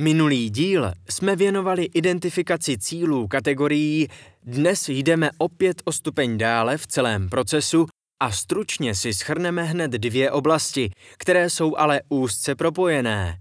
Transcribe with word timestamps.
Minulý 0.00 0.50
díl 0.50 0.92
jsme 1.10 1.36
věnovali 1.36 1.84
identifikaci 1.84 2.78
cílů 2.78 3.28
kategorií, 3.28 4.08
dnes 4.42 4.88
jdeme 4.88 5.30
opět 5.38 5.82
o 5.84 5.92
stupeň 5.92 6.38
dále 6.38 6.78
v 6.78 6.86
celém 6.86 7.28
procesu 7.28 7.86
a 8.22 8.30
stručně 8.30 8.94
si 8.94 9.14
schrneme 9.14 9.62
hned 9.62 9.90
dvě 9.90 10.30
oblasti, 10.30 10.90
které 11.18 11.50
jsou 11.50 11.76
ale 11.76 12.00
úzce 12.08 12.54
propojené. 12.54 13.40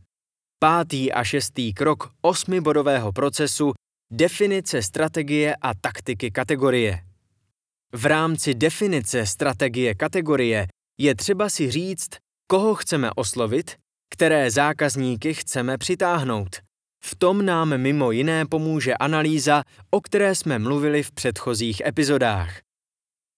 Pátý 0.59 1.11
a 1.11 1.23
šestý 1.23 1.73
krok 1.73 2.09
osmibodového 2.21 3.11
procesu 3.11 3.73
definice 4.13 4.83
strategie 4.83 5.55
a 5.61 5.73
taktiky 5.73 6.31
kategorie. 6.31 6.99
V 7.93 8.05
rámci 8.05 8.53
definice 8.53 9.25
strategie 9.25 9.95
kategorie 9.95 10.67
je 10.99 11.16
třeba 11.16 11.49
si 11.49 11.72
říct, 11.72 12.09
koho 12.48 12.76
chceme 12.76 13.09
oslovit, 13.16 13.76
které 14.09 14.52
zákazníky 14.52 15.34
chceme 15.34 15.77
přitáhnout. 15.77 16.55
V 17.04 17.16
tom 17.16 17.45
nám 17.45 17.77
mimo 17.77 18.12
jiné 18.12 18.45
pomůže 18.45 18.94
analýza, 18.94 19.64
o 19.91 20.02
které 20.02 20.36
jsme 20.36 20.59
mluvili 20.59 21.04
v 21.04 21.12
předchozích 21.12 21.81
epizodách. 21.86 22.59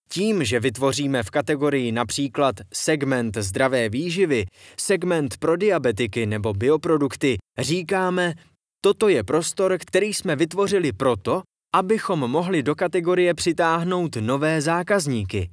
Tím, 0.10 0.44
že 0.44 0.60
vytvoříme 0.60 1.24
v 1.24 1.30
kategorii 1.30 1.92
například 1.92 2.56
segment 2.74 3.38
zdravé 3.38 3.90
výživy, 3.90 4.46
segment 4.80 5.38
pro 5.38 5.58
diabetiky 5.58 6.26
nebo 6.26 6.54
bioprodukty, 6.54 7.38
říkáme, 7.60 8.34
toto 8.82 9.10
je 9.10 9.24
prostor, 9.24 9.78
který 9.78 10.14
jsme 10.14 10.36
vytvořili 10.36 10.92
proto, 10.94 11.42
abychom 11.76 12.20
mohli 12.20 12.64
do 12.64 12.76
kategorie 12.76 13.34
přitáhnout 13.34 14.16
nové 14.16 14.62
zákazníky. 14.62 15.50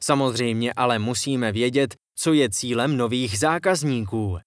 Samozřejmě 0.00 0.72
ale 0.72 0.98
musíme 0.98 1.52
vědět, 1.52 1.94
co 2.18 2.32
je 2.32 2.50
cílem 2.50 2.96
nových 2.96 3.38
zákazníků. 3.38 4.38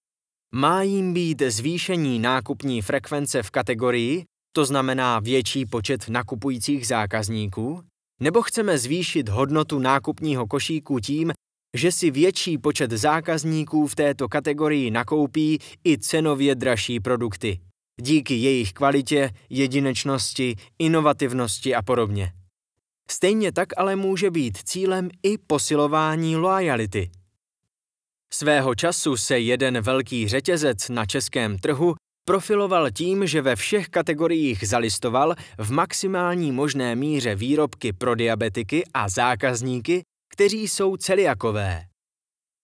Má 0.54 0.82
jim 0.82 1.14
být 1.14 1.42
zvýšení 1.42 2.18
nákupní 2.18 2.82
frekvence 2.82 3.42
v 3.42 3.50
kategorii, 3.50 4.24
to 4.52 4.64
znamená 4.64 5.20
větší 5.20 5.66
počet 5.66 6.08
nakupujících 6.08 6.86
zákazníků, 6.86 7.82
nebo 8.20 8.42
chceme 8.42 8.78
zvýšit 8.78 9.28
hodnotu 9.28 9.78
nákupního 9.78 10.46
košíku 10.46 11.00
tím, 11.00 11.32
že 11.76 11.92
si 11.92 12.10
větší 12.10 12.58
počet 12.58 12.90
zákazníků 12.90 13.86
v 13.86 13.94
této 13.94 14.28
kategorii 14.28 14.90
nakoupí 14.90 15.58
i 15.86 15.98
cenově 15.98 16.54
dražší 16.54 17.00
produkty, 17.00 17.60
díky 18.00 18.34
jejich 18.34 18.72
kvalitě, 18.72 19.30
jedinečnosti, 19.50 20.56
inovativnosti 20.78 21.74
a 21.74 21.82
podobně. 21.82 22.32
Stejně 23.10 23.52
tak 23.52 23.68
ale 23.76 23.96
může 23.96 24.30
být 24.30 24.58
cílem 24.64 25.08
i 25.22 25.38
posilování 25.38 26.36
loajality– 26.36 27.10
Svého 28.34 28.74
času 28.74 29.16
se 29.16 29.38
jeden 29.38 29.80
velký 29.80 30.28
řetězec 30.28 30.88
na 30.88 31.06
českém 31.06 31.58
trhu 31.58 31.94
profiloval 32.26 32.90
tím, 32.90 33.26
že 33.26 33.42
ve 33.42 33.56
všech 33.56 33.88
kategoriích 33.88 34.68
zalistoval 34.68 35.34
v 35.58 35.70
maximální 35.70 36.52
možné 36.52 36.96
míře 36.96 37.34
výrobky 37.34 37.92
pro 37.92 38.14
diabetiky 38.14 38.84
a 38.94 39.08
zákazníky, 39.08 40.02
kteří 40.32 40.68
jsou 40.68 40.96
celiakové. 40.96 41.84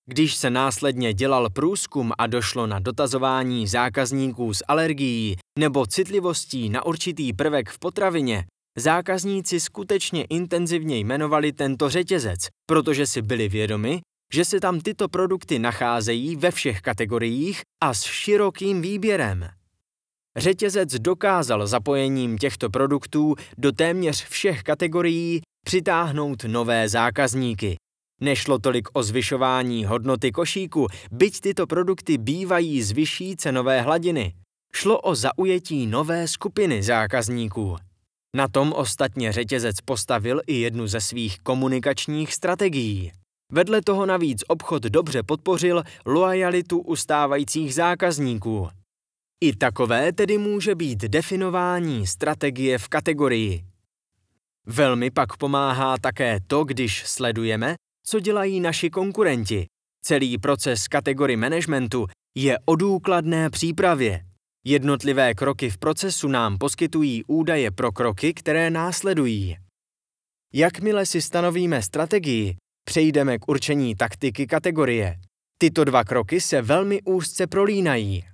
Když 0.08 0.34
se 0.34 0.50
následně 0.50 1.14
dělal 1.14 1.50
průzkum 1.50 2.12
a 2.18 2.26
došlo 2.26 2.66
na 2.66 2.78
dotazování 2.78 3.66
zákazníků 3.66 4.54
s 4.54 4.64
alergií 4.68 5.36
nebo 5.58 5.86
citlivostí 5.86 6.68
na 6.68 6.86
určitý 6.86 7.32
prvek 7.32 7.70
v 7.70 7.78
potravině, 7.78 8.44
zákazníci 8.78 9.60
skutečně 9.60 10.24
intenzivně 10.24 10.98
jmenovali 10.98 11.52
tento 11.52 11.88
řetězec, 11.88 12.40
protože 12.66 13.06
si 13.06 13.22
byli 13.22 13.48
vědomi, 13.48 14.00
že 14.32 14.44
se 14.44 14.60
tam 14.60 14.80
tyto 14.80 15.08
produkty 15.08 15.58
nacházejí 15.58 16.36
ve 16.36 16.50
všech 16.50 16.80
kategoriích 16.80 17.60
a 17.82 17.94
s 17.94 18.02
širokým 18.02 18.82
výběrem. 18.82 19.48
Řetězec 20.36 20.94
dokázal 20.94 21.66
zapojením 21.66 22.38
těchto 22.38 22.70
produktů 22.70 23.34
do 23.58 23.72
téměř 23.72 24.24
všech 24.24 24.62
kategorií 24.62 25.40
přitáhnout 25.66 26.44
nové 26.44 26.88
zákazníky. 26.88 27.76
Nešlo 28.20 28.58
tolik 28.58 28.88
o 28.92 29.02
zvyšování 29.02 29.84
hodnoty 29.84 30.32
košíku, 30.32 30.86
byť 31.12 31.40
tyto 31.40 31.66
produkty 31.66 32.18
bývají 32.18 32.82
z 32.82 32.90
vyšší 32.90 33.36
cenové 33.36 33.80
hladiny. 33.80 34.34
Šlo 34.74 35.00
o 35.00 35.14
zaujetí 35.14 35.86
nové 35.86 36.28
skupiny 36.28 36.82
zákazníků. 36.82 37.76
Na 38.36 38.48
tom 38.48 38.72
ostatně 38.72 39.32
řetězec 39.32 39.76
postavil 39.84 40.40
i 40.46 40.54
jednu 40.54 40.86
ze 40.86 41.00
svých 41.00 41.38
komunikačních 41.38 42.34
strategií. 42.34 43.12
Vedle 43.52 43.82
toho 43.82 44.06
navíc 44.06 44.44
obchod 44.48 44.82
dobře 44.82 45.22
podpořil 45.22 45.82
loajalitu 46.06 46.80
ustávajících 46.80 47.74
zákazníků. 47.74 48.68
I 49.40 49.56
takové 49.56 50.12
tedy 50.12 50.38
může 50.38 50.74
být 50.74 50.98
definování 50.98 52.06
strategie 52.06 52.78
v 52.78 52.88
kategorii. 52.88 53.64
Velmi 54.66 55.10
pak 55.10 55.36
pomáhá 55.36 55.98
také 55.98 56.38
to, 56.46 56.64
když 56.64 57.06
sledujeme, 57.06 57.74
co 58.06 58.20
dělají 58.20 58.60
naši 58.60 58.90
konkurenti. 58.90 59.66
Celý 60.02 60.38
proces 60.38 60.88
kategorii 60.88 61.36
managementu 61.36 62.06
je 62.36 62.58
o 62.64 62.76
důkladné 62.76 63.50
přípravě. 63.50 64.26
Jednotlivé 64.64 65.34
kroky 65.34 65.70
v 65.70 65.78
procesu 65.78 66.28
nám 66.28 66.58
poskytují 66.58 67.24
údaje 67.24 67.70
pro 67.70 67.92
kroky, 67.92 68.34
které 68.34 68.70
následují. 68.70 69.56
Jakmile 70.54 71.06
si 71.06 71.22
stanovíme 71.22 71.82
strategii, 71.82 72.56
Přejdeme 72.88 73.38
k 73.38 73.48
určení 73.48 73.94
taktiky 73.94 74.46
kategorie. 74.46 75.16
Tyto 75.58 75.84
dva 75.84 76.04
kroky 76.04 76.40
se 76.40 76.62
velmi 76.62 77.02
úzce 77.02 77.46
prolínají. 77.46 78.24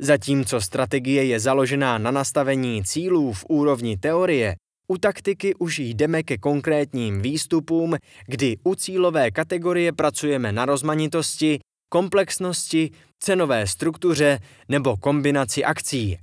Zatímco 0.00 0.60
strategie 0.60 1.24
je 1.24 1.40
založená 1.40 1.98
na 1.98 2.10
nastavení 2.10 2.84
cílů 2.84 3.32
v 3.32 3.44
úrovni 3.48 3.96
teorie, 3.96 4.54
u 4.88 4.98
taktiky 4.98 5.54
už 5.54 5.78
jdeme 5.78 6.22
ke 6.22 6.38
konkrétním 6.38 7.22
výstupům, 7.22 7.96
kdy 8.26 8.56
u 8.64 8.74
cílové 8.74 9.30
kategorie 9.30 9.92
pracujeme 9.92 10.52
na 10.52 10.64
rozmanitosti, 10.64 11.58
komplexnosti, 11.88 12.90
cenové 13.18 13.66
struktuře 13.66 14.38
nebo 14.68 14.96
kombinaci 14.96 15.64
akcí. 15.64 16.18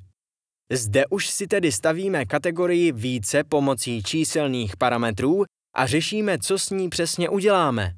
Zde 0.71 1.05
už 1.09 1.29
si 1.29 1.47
tedy 1.47 1.71
stavíme 1.71 2.25
kategorii 2.25 2.91
více 2.91 3.43
pomocí 3.43 4.03
číselných 4.03 4.77
parametrů 4.77 5.43
a 5.75 5.87
řešíme, 5.87 6.39
co 6.39 6.59
s 6.59 6.69
ní 6.69 6.89
přesně 6.89 7.29
uděláme. 7.29 7.95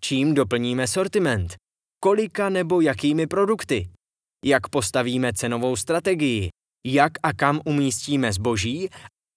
Čím 0.00 0.34
doplníme 0.34 0.86
sortiment, 0.86 1.54
kolika 2.00 2.48
nebo 2.48 2.80
jakými 2.80 3.26
produkty, 3.26 3.88
jak 4.44 4.68
postavíme 4.68 5.32
cenovou 5.32 5.76
strategii, 5.76 6.48
jak 6.86 7.12
a 7.22 7.32
kam 7.32 7.60
umístíme 7.64 8.32
zboží 8.32 8.88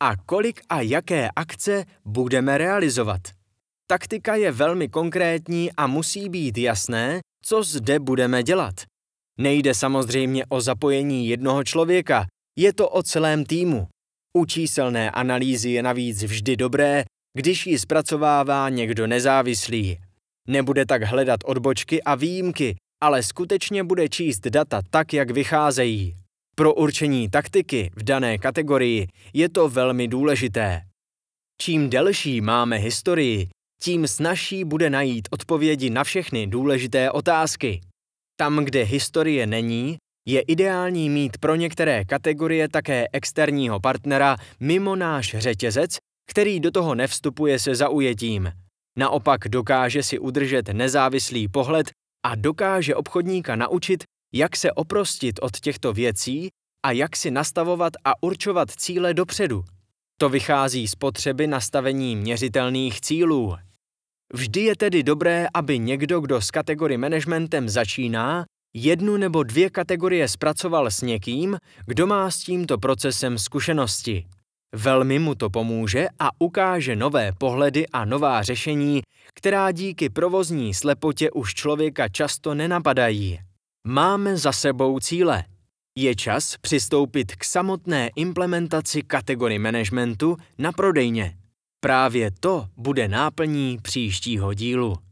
a 0.04 0.16
kolik 0.16 0.62
a 0.70 0.82
jaké 0.82 1.30
akce 1.36 1.86
budeme 2.06 2.58
realizovat. 2.58 3.22
Taktika 3.88 4.36
je 4.36 4.52
velmi 4.52 4.90
konkrétní 4.90 5.72
a 5.72 5.88
musí 5.88 6.30
být 6.30 6.58
jasné, 6.58 7.20
co 7.46 7.64
zde 7.64 8.00
budeme 8.00 8.44
dělat. 8.44 8.76
Nejde 9.40 9.74
samozřejmě 9.74 10.46
o 10.46 10.62
zapojení 10.62 11.28
jednoho 11.28 11.64
člověka, 11.64 12.26
je 12.58 12.74
to 12.74 12.90
o 12.90 13.04
celém 13.04 13.46
týmu. 13.46 13.88
U 14.38 14.46
číselné 14.46 15.12
analýzy 15.12 15.70
je 15.70 15.84
navíc 15.84 16.24
vždy 16.24 16.58
dobré 16.58 17.04
když 17.36 17.68
ji 17.68 17.80
zpracovává 17.80 18.70
někdo 18.70 19.08
nezávislý. 19.08 19.98
Nebude 20.48 20.86
tak 20.86 21.04
hledat 21.04 21.40
odbočky 21.46 22.04
a 22.04 22.16
výjimky, 22.16 22.76
ale 23.04 23.24
skutečně 23.24 23.84
bude 23.84 24.10
číst 24.10 24.48
data 24.48 24.82
tak, 24.90 25.14
jak 25.14 25.32
vycházejí. 25.32 26.16
Pro 26.56 26.74
určení 26.74 27.30
taktiky 27.30 27.92
v 27.96 28.04
dané 28.04 28.38
kategorii 28.38 29.08
je 29.34 29.50
to 29.50 29.70
velmi 29.70 30.08
důležité. 30.08 30.82
Čím 31.62 31.90
delší 31.90 32.42
máme 32.42 32.78
historii, 32.78 33.48
tím 33.82 34.08
snažší 34.08 34.64
bude 34.64 34.90
najít 34.90 35.28
odpovědi 35.32 35.90
na 35.90 36.04
všechny 36.04 36.48
důležité 36.48 37.12
otázky. 37.12 37.82
Tam, 38.40 38.66
kde 38.66 38.84
historie 38.84 39.48
není, 39.48 39.98
je 40.28 40.42
ideální 40.42 41.10
mít 41.10 41.38
pro 41.38 41.56
některé 41.56 42.06
kategorie 42.06 42.70
také 42.70 43.06
externího 43.14 43.80
partnera 43.80 44.38
mimo 44.60 44.96
náš 44.96 45.36
řetězec 45.38 45.98
který 46.28 46.60
do 46.60 46.72
toho 46.72 46.96
nevstupuje 46.96 47.60
se 47.60 47.76
zaujetím. 47.76 48.52
Naopak 48.98 49.48
dokáže 49.48 50.04
si 50.04 50.20
udržet 50.20 50.70
nezávislý 50.70 51.48
pohled 51.48 51.92
a 52.26 52.36
dokáže 52.36 52.96
obchodníka 52.96 53.56
naučit, 53.56 54.04
jak 54.34 54.56
se 54.56 54.72
oprostit 54.72 55.40
od 55.42 55.60
těchto 55.60 55.94
věcí 55.94 56.50
a 56.86 56.92
jak 56.92 57.16
si 57.16 57.32
nastavovat 57.32 57.94
a 58.04 58.24
určovat 58.24 58.72
cíle 58.72 59.14
dopředu. 59.14 59.64
To 60.20 60.30
vychází 60.30 60.88
z 60.88 60.96
potřeby 60.96 61.48
nastavení 61.48 62.16
měřitelných 62.16 63.02
cílů. 63.02 63.56
Vždy 64.34 64.62
je 64.62 64.76
tedy 64.76 65.04
dobré, 65.04 65.48
aby 65.54 65.80
někdo, 65.80 66.20
kdo 66.20 66.42
s 66.42 66.52
kategorii 66.52 66.98
managementem 66.98 67.70
začíná, 67.70 68.46
jednu 68.74 69.18
nebo 69.18 69.44
dvě 69.44 69.70
kategorie 69.70 70.28
zpracoval 70.28 70.92
s 70.92 71.02
někým, 71.02 71.58
kdo 71.86 72.08
má 72.08 72.32
s 72.32 72.40
tímto 72.40 72.78
procesem 72.78 73.38
zkušenosti. 73.38 74.26
Velmi 74.76 75.20
mu 75.20 75.36
to 75.36 75.50
pomůže 75.50 76.08
a 76.20 76.30
ukáže 76.40 76.96
nové 76.96 77.32
pohledy 77.38 77.88
a 77.88 78.06
nová 78.06 78.44
řešení, 78.44 79.02
která 79.34 79.72
díky 79.72 80.10
provozní 80.10 80.74
slepotě 80.74 81.32
už 81.32 81.54
člověka 81.54 82.10
často 82.10 82.56
nenapadají. 82.56 83.40
Máme 83.88 84.38
za 84.38 84.52
sebou 84.52 85.00
cíle. 85.00 85.44
Je 85.98 86.16
čas 86.16 86.58
přistoupit 86.62 87.36
k 87.36 87.44
samotné 87.44 88.10
implementaci 88.16 89.02
kategorii 89.02 89.60
managementu 89.60 90.38
na 90.58 90.72
prodejně. 90.72 91.38
Právě 91.80 92.32
to 92.40 92.66
bude 92.78 93.08
náplní 93.08 93.78
příštího 93.82 94.54
dílu. 94.54 95.05